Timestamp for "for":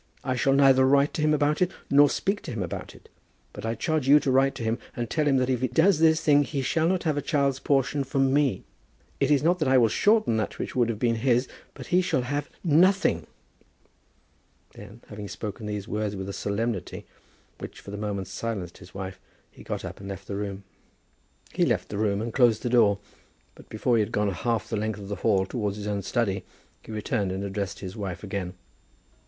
17.79-17.91